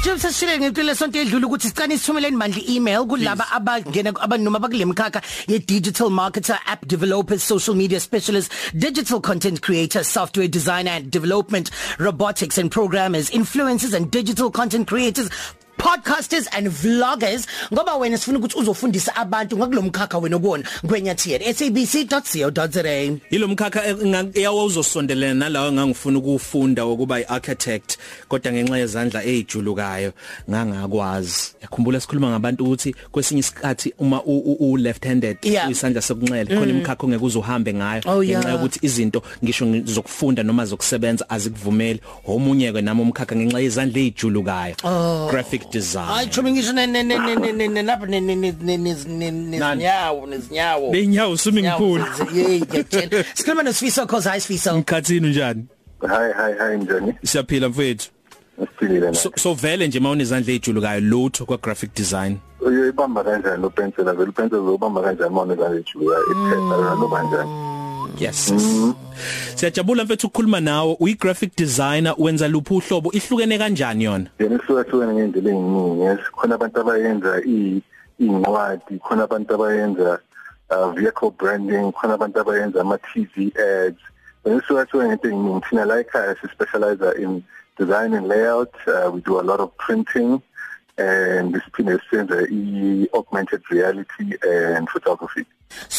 [0.00, 5.58] Njengoba sesishile ngeqile sonto edlula ukuthi sicane sithumeleni mandla email kulaba abangena abanoma bakulemkhakha ye
[5.58, 12.56] digital marketer app developers social media specialists digital content creators software designer and development robotics
[12.56, 15.28] and programmers influencers and digital content creators
[15.80, 23.82] podcasters and vloggers ngoba wena sifuna ukuthi uzofundisa abantu ngakulomkhakha wena obona ngwenyathini sabc.co.za Ilomkhakha
[24.34, 27.96] yawo uzosondelana nalawo engangifuna ukufunda ukuba iarchitect
[28.28, 30.12] kodwa ngenxa yezandla ezijulukayo
[30.50, 31.52] ngangakwazi.
[31.62, 35.66] Yakhumbula sikhuluma ngabantu ukuthi kwesinye isikhathi uma u left handed Yeah.
[35.66, 38.40] uyisandla sokunxele khona imkhakha ongeke uzohambe ngayo Oh, yeah.
[38.42, 44.74] ngenxa yokuthi izinto ngisho ngizokufunda noma zokusebenza azikuvumeli omunye ke nami umkhakha ngenxa yezandla ezijulukayo
[45.30, 48.52] graphic design hayi chumi ngisho ne ne ne ne ne ne lapha ne ne ne
[48.52, 52.00] ne ne nezinyawo nezinyawo Lenyawo swimming pool
[52.34, 55.64] yey ngiyatshela sikhuluma nosifiso cause hi sifiso mkhathini njani
[56.00, 57.14] Hi hi hi njani?
[57.24, 58.08] siyaphila mfethu
[58.60, 59.14] Siphilile na.
[59.14, 64.32] so, so vele nje mawunezandla ezijulukayo lutho kwa graphic design Uyibamba kanjani lo pencil vele
[64.32, 67.50] pencil uzobamba kanjani mawune kanjalo iphepha lo kanjani?
[68.18, 68.52] Yes
[69.54, 74.82] siyajabula mfethu ukukhuluma nawe uyi graphic designer wenza luphi uhlobo ihlukene kanjani yona Yena isuka
[74.82, 76.02] hlukene ngendlela eziningi.
[76.02, 77.82] Yes, khona abantu abayenza i
[78.18, 80.18] incwadi, khona abantu abayenza
[80.70, 84.00] uh, vehicle branding, khona abantu abayenza ama TV ads.
[84.44, 85.60] Hlukene ngento eziningi.
[85.68, 87.44] Thina la ekhaya si specialize in
[87.78, 88.74] design and layout.
[88.86, 90.42] Uh, we do a lot of printing
[90.98, 95.44] and siphinde sisenze i augmented reality and photography.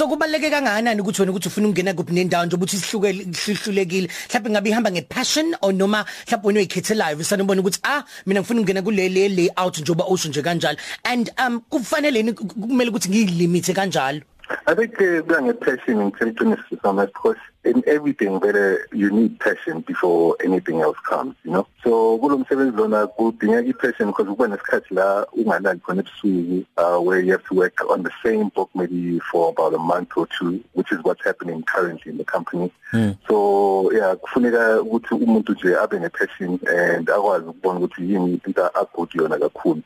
[0.00, 4.08] So kubaleke kangakanani ukuthi wena ukuthi ufuna ukungena kuphi nendawo nje ukuthi sihluke sihlulekile?
[4.08, 8.82] Mhlawumbe ngabe ihamba ngepassion or noma mhlawumbe wena uyikhethelayo usanibona ukuthi ah mina ngifuna ukungena
[8.82, 10.78] kule le layout njengoba usho nje kanjalo.
[11.04, 14.22] And um kufanele kumele ukuthi ngiyilimite kanjalo?
[14.66, 19.80] I think uh, kuya nge-passion ngithela iqiniso sama because in everything better you need passion
[19.80, 21.66] before anything else comes you know?
[21.84, 27.20] So kulo msebenzi lona kudingeka i-passion because kuba nesikhathi la ungalali khona ebusuku uh, where
[27.20, 30.60] you have to work on the same book maybe for about a month or two
[30.74, 32.72] which is what's happening currently in the company.
[32.92, 33.16] Mm.
[33.28, 39.14] so yeah kufuneka ukuthi umuntu nje abe ne-passion and akwazi ukubona ukuthi yini into agood
[39.14, 39.82] yona kakhulu.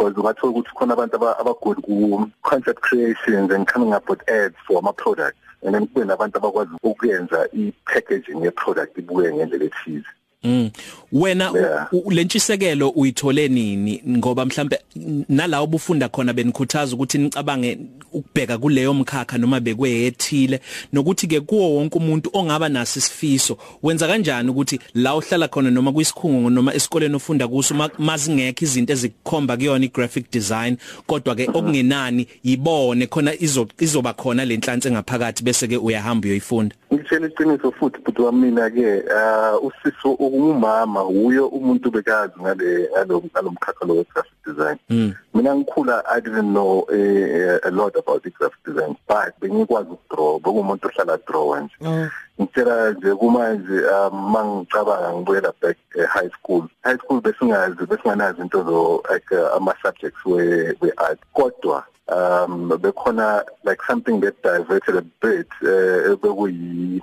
[0.00, 4.78] Because ungathola ukuthi khona abantu abagood ku concept creations and coming up with ads for
[4.78, 10.06] ama products and then kube nabantu abakwazi ukuyenza i-packaging ye-product ibuye ngendlela ethize
[10.44, 10.70] Mm.
[11.12, 11.88] Wena Yeah.
[12.08, 14.80] lentshisekelo uyithole nini ngoba mhlambe
[15.28, 17.78] nalawo bufunda khona benikhuthaza ukuthi nicabange
[18.12, 20.60] ukubheka kuleyo mkhakha noma bekweyethile
[20.92, 25.92] nokuthi ke kuwo wonke umuntu ongaba naso isifiso wenza kanjani ukuthi la uhlala khona noma
[25.92, 30.76] kwisikhungo noma esikoleni ofunda kuso ma- mazingekho izinto ezikukhomba kuyona i-graphic design
[31.06, 36.76] kodwa ke okungenani yibone khona izo izoba khona lenhlansi engaphakathi bese ke uyahamba uyoyifunda?
[36.92, 43.86] Ngitshela iqiniso futhi bhuti wamina ke uh, usiso ungumama uyo umuntu bekazi ngale ngalo ngalomkhakha
[43.86, 44.78] lo graphic design.
[44.90, 45.14] Mm.
[45.34, 50.38] mina ngikhula i didn't know uh, a lot about the graphic design but bengikwazi ukudraw
[50.38, 52.10] bekumuntu ohlala draw nje.
[52.40, 58.64] Ngitshela nje kumanje um, mangicabanga ngibuyela back uh, high school high school besingazi besinganazi into
[58.64, 64.96] zo like uh, ama subjects we we art kodwa um bekhona like something that diverted
[64.96, 67.02] a bit uh, bekuyi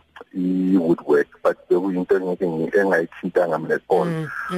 [0.80, 2.46] woodwork but bekuyinto engeke
[2.80, 4.08] engayithintanga mina at all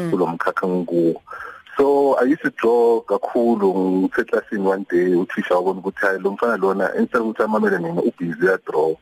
[0.10, 1.22] kulomkhakha ngikuwo
[1.78, 6.58] so i used to draw kakhulu ngise-classini one day uthisha wabona ukuthi hayi lo mfana
[6.58, 8.96] lona instead ukuthi amamele mina ubhizi uyadraw.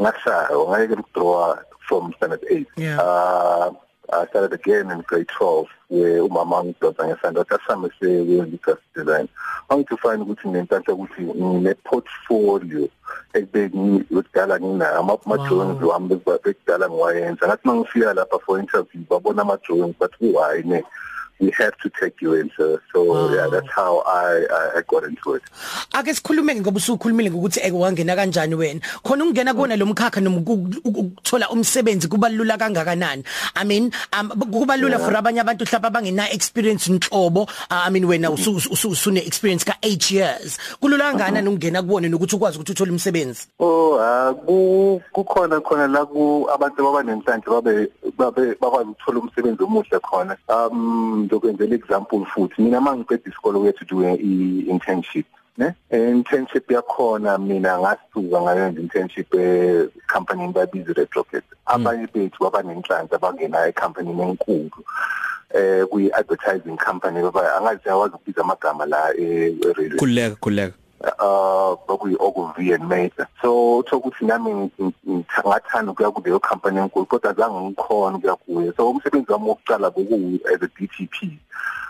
[0.00, 2.98] Ngashaya ngayekela ukudrawa from standard 8 Yeah.
[2.98, 3.72] uh
[4.12, 9.28] I started again in grade 12 where umama ngidonsa ngesandla asame sewenza i-graphic design
[9.68, 12.88] angithi find ukuthi ngenhlanhla ukuthi ngine portfolio
[13.32, 17.46] ekubeni kudala nginayo ama drawings wami bekudala ngiwayenza.
[17.46, 20.84] Ngathi mangifika lapha for interview babona ama drawings but why ne.
[21.42, 23.34] We have to take you in sir so Wow.
[23.34, 25.42] yeah that's how I, I I got into it.
[25.92, 28.80] Ake sikhulume ngoba usukhulumile ngokuthi eke wangena kanjani wena?
[29.02, 33.24] Khona ungena kuona lo mkhakha noma uku- uku- ukuthola umsebenzi kubalula kangakanani?
[33.56, 37.42] I mean um, kubalula for abanye abantu hlapa abangena experience nhlobo.
[37.42, 40.58] Uh, i mean wena usu- usu- usune experience ka 8 years.
[40.80, 43.48] Kulula kangakanani ungena kuwona nokuthi ukwazi ukuthi uthole umsebenzi?
[43.58, 49.62] Oh, ah ku kukhona khona la ku abantu baba nenhlanhla babe babe bakwazi ukuthola umsebenzi
[49.64, 50.36] omuhle khona.
[50.48, 55.26] Um ndokwenzela example futhi mina mangiqeda isikole wethu do i internship.
[55.58, 55.74] Ne?
[55.90, 61.44] Internship yakhona mina ngasuka ngayenza internship e company babiza Retrofit.
[61.66, 64.84] Abanye bethu baba nenhlanhla bangena e company enkulu.
[65.54, 69.96] Eh kuyi advertising company baba angazi yawazi ukubiza amagama la e radio.
[69.98, 70.74] kuleka kuleka
[71.18, 74.70] uh bakuyi Ogilvy and Mather so utho ukuthi nami
[75.46, 78.72] ngathanda ukuya kuleyo company enkulu kodwa zange ngikhona ukuya kuyo.
[78.76, 81.38] So umsebenzi wami wokuqala boku as a DTP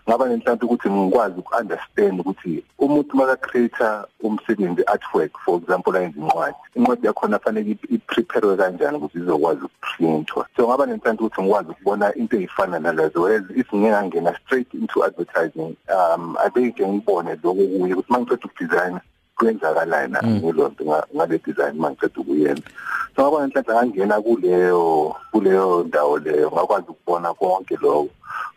[0.08, 6.56] ngaba nenhlanhla ukuthi ngikwazi ukunderstand ukuthi umuntu maka creator umsebenzi artwork for example ayenza incwadi
[6.74, 10.46] incwadi yakhona fanele iprepare kanjani ukuthi izokwazi ukuprintwa?
[10.56, 15.76] So ngaba nenhlanhla ukuthi ngikwazi ukubona into ezifana nalezo as if ngingangena straight into advertising
[15.94, 18.98] um abeke ngibone lokho kuye ukuthi mangicela ukudesign
[19.36, 20.84] kwenzakalani ngilo nto
[21.14, 22.68] ngale design mangicela ukuyenza.
[23.16, 28.08] So ngaba nenhlanhla ngangena kuleyo kuleyo ndawo leyo ngakwazi ukubona konke lokho.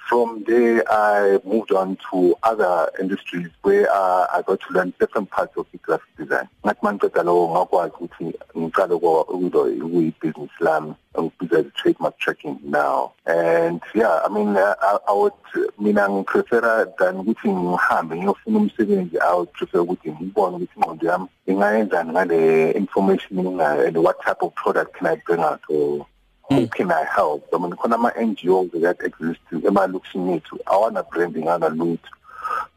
[0.08, 5.32] From there, I moved on to other industries where uh, I got to learn different
[5.32, 6.48] parts of the graphic design.
[6.64, 13.14] Ngathi mangiceda lo ngakwazi ukuthi ngiqale kulo kuyi-business lami ngibhiza trademark tracking now.
[13.26, 15.34] And yeah, I mean, uh, I, I would,
[15.80, 21.28] mina ngiprefera than ukuthi ngihambe ngiyofuna umsebenzi, I would prefer ukuthi ngibone ukuthi ingqondo yami
[21.48, 26.06] ingayenzani ngale information and what type of product can I bring out or
[26.50, 27.48] who can I help?
[27.54, 32.00] I mean khona ama NGOs that exist emalokishini ethu awana branding ana lutho.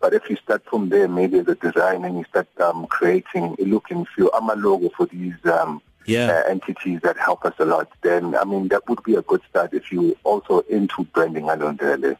[0.00, 3.56] But if you start from there maybe as a designer and you start um, creating
[3.58, 6.42] a look and feel ama logo for these um, yeah.
[6.46, 9.40] uh, entities that help us a lot then i mean that would be a good
[9.50, 12.16] start if you also into branding alondele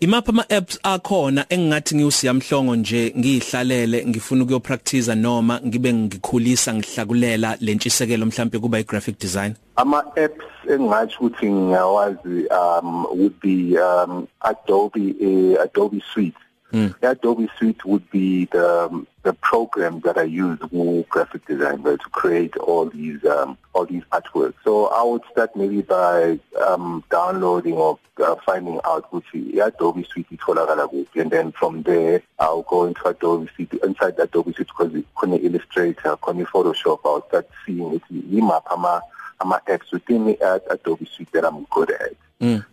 [0.00, 8.26] imapha ama apps akhona engingathi ngiyusiyamhlongo nje ngihlalele ngifuna ukuyopractice noma ngibe ngikhulisa ngihlakulela lentshisekelo
[8.26, 15.62] mhlawumbe kuba igraphic design ama apps engathi ukuthi ngiyawazi um would be um Adobe uh,
[15.62, 16.36] Adobe Suite
[16.72, 16.94] Mm.
[17.00, 21.82] The Adobe Suite would be the um, the program that I use for graphic design
[21.82, 24.54] to create all these um, all these artworks.
[24.64, 30.30] So I would start maybe by um, downloading or uh, finding out which Adobe Suite
[30.30, 34.92] itholakala kuphi and then from there I'll go into Adobe Suite inside Adobe Suite because
[35.18, 39.02] khona Illustrator, khona Photoshop I'll start seeing it yimapha ama
[39.42, 42.14] ama apps within the Adobe Suite that I'm good at.
[42.40, 42.64] Mm.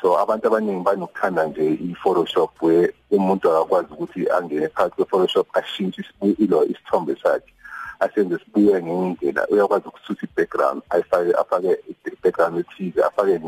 [0.00, 6.64] So abantu abaningi banokuthanda nje i-Photoshop where umuntu akakwazi ukuthi angene phakathi kwe-Photoshop ashintshe isibukilo
[6.64, 7.54] isithombe sakhe
[8.00, 9.46] asenze sibuye ngendlela.
[9.48, 13.38] Uyakwazi ukusutha i-background ayifake afake i-background ethize afake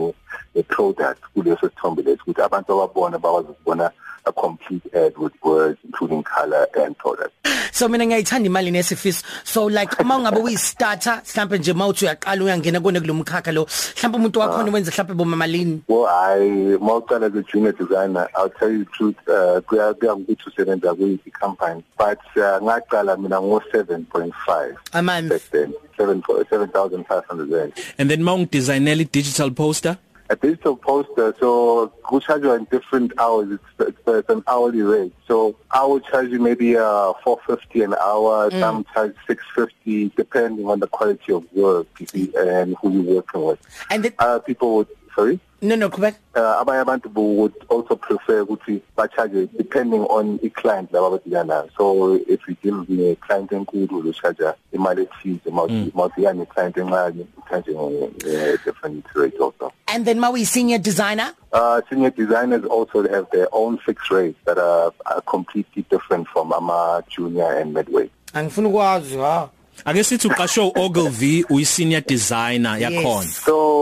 [0.54, 3.90] ne-product kuleso sithombe leso ukuthi abantu ababona bakwazi ukubona
[4.26, 7.32] a complete ad with words including color and product.
[7.72, 9.22] So mina ngiyayithanda imali nesifiso.
[9.44, 13.66] So like uma ungabe uyistarter mhlambe nje mawuthi uyaqala uyangena kone kulomkhakha lo
[13.96, 15.82] mhlambe umuntu wakhona wenza mhlambe bomamalini.
[15.96, 16.38] Well i
[16.78, 20.94] mawuqala as a junior designer i'll tell you the truth uh kuya kuya ukuthi usebenza
[20.94, 27.72] kuyiphi company but uh, ngaqala mina ngo 7.5 a month back then 7 7500 rand
[27.98, 29.98] and then mawung designela digital poster
[30.28, 33.52] a digital poster, so we charge you in different hours.
[33.52, 35.14] It's, it's, it's an hourly rate.
[35.28, 38.60] So I would charge you maybe uh, 450 an hour, mm.
[38.60, 43.44] some charge 650, depending on the quality of work you see, and who you're working
[43.44, 43.58] with.
[43.90, 45.40] And the- uh, people would, sorry?
[45.62, 46.18] No no correct.
[46.34, 51.68] Uh abanye abantu would also prefer ukuthi ba charge depending on i client laba abadilana.
[51.76, 56.46] So if you deal with a client enkulu lo charge imali ethize mawuthi mawuthi yani
[56.48, 59.72] client encane charge a different rate also.
[59.88, 61.32] And then mawi senior designer?
[61.52, 66.52] Uh senior designers also have their own fixed rates that are, are completely different from
[66.52, 68.10] ama junior and midway.
[68.34, 69.48] Angifuna ukwazi ha.
[69.84, 73.22] Ake sithi uqasho Ogilvy uyi senior designer yakhona.
[73.22, 73.75] So me oh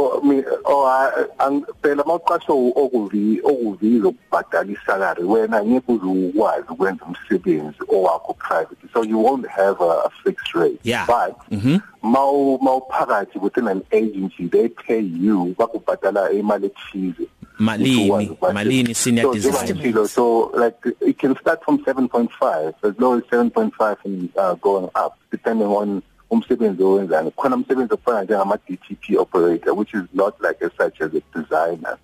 [1.83, 9.19] phela mawuqasho Ogilvy Ogilvy lokubhadala isalary wena ngeke uzukwazi ukwenza umsebenzi owakho private so you
[9.19, 10.79] won't have a, a fixed rate.
[10.83, 11.07] Yeah.
[11.07, 17.29] but mhm maw mawuphakathi within an agency they pay you bakubhadala imali ethize.
[17.59, 23.23] Malini malini senior so, designer so like it can start from 7.5 as low as
[23.25, 26.03] 7.5 and uh, going up depending on
[26.35, 27.31] umsebenzi owenzani?
[27.31, 31.97] Khona umsebenzi ofana njengama DTP operator which is not like as such as a designer.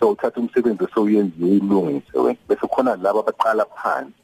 [0.00, 4.14] So uthatha umsebenzi osoyenziwe ulungise we bese khona laba abaqala phansi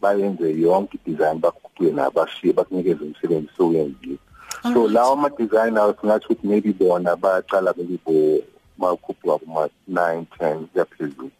[0.00, 4.18] bayenze yonke design bakubuye nabashiye bakunikeze umsebenzi sowenziwe
[4.62, 8.42] so lawa ama designers ngathi ukuthi maybe bona baqala belibo
[8.78, 11.30] makhuphuka kuma 9 10 yaphezulu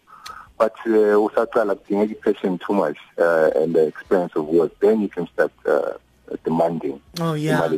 [0.58, 4.72] but uh, usaqala kudingeka i-passion too much uh, and the experience of work.
[4.80, 5.92] Then you can start uh,
[6.48, 7.70] demanding Oh yeah.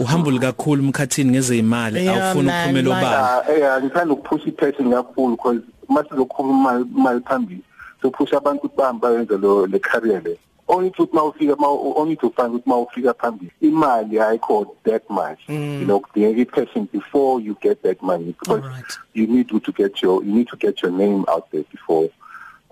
[0.00, 3.44] uhambule kakhulu umkhathini ngezeyimali Yeah, awufuna man, ukuphumela obala.
[3.46, 7.62] Ah eh ngithanda ukuphusha i-passion kakhulu because mase lokhuluma imali phambili
[8.02, 10.38] so push abantu ukuthi bahambe bayenze lo le career le.
[10.68, 15.38] Only to mawufika only to find ukuthi mawufika phambili imali ayikho that much.
[15.48, 18.98] You know kudingeka i-passion before you get that money because Alright.
[19.14, 22.08] you need to get your you need to get your name out there before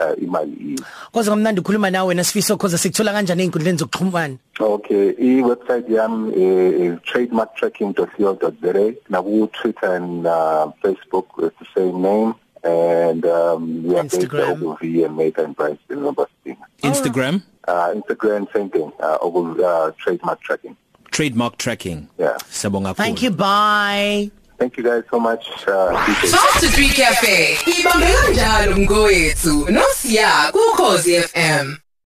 [0.00, 0.80] uh, imali is
[1.12, 4.38] Koze ngamnandi ukukhuluma nawe nasifiso koze sikuthola kanjani einkundleni zokuxhumana?
[4.60, 8.94] Okay, i-website yami uh, is trademarktracking.co.za.
[9.08, 12.34] Now, Twitter and uh, Facebook is the same name.
[12.64, 15.16] and um we are based over V and
[15.54, 17.42] Bryce in 16 Instagram?
[17.68, 20.76] Uh Instagram same thing uh over uh, trademark tracking.
[21.10, 22.08] Trademark tracking.
[22.18, 22.36] Yeah.
[22.50, 24.30] Siyabonga Thank you bye.
[24.58, 25.92] Thank you guys so much uh.
[26.30, 27.58] Talk to 3 Cafe.
[27.78, 29.66] Ibambela njalo mngowethu.
[29.70, 31.76] Nosiya ku Khosi FM.